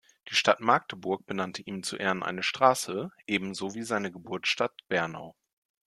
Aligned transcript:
Die 0.31 0.35
Stadt 0.35 0.61
Magdeburg 0.61 1.27
benannte 1.27 1.61
ihm 1.61 1.83
zu 1.83 1.95
Ehren 1.95 2.23
eine 2.23 2.41
Straße, 2.41 3.11
ebenso 3.27 3.75
wie 3.75 3.83
seine 3.83 4.09
Geburtsstadt 4.11 4.73
Bernau. 4.87 5.35